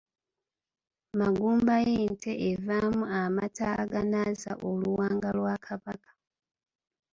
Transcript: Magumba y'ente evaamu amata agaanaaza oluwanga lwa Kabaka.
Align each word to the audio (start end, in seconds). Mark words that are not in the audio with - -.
Magumba 1.19 1.73
y'ente 1.87 2.31
evaamu 2.51 3.03
amata 3.19 3.65
agaanaaza 3.83 4.51
oluwanga 4.69 5.29
lwa 5.37 5.55
Kabaka. 5.65 6.11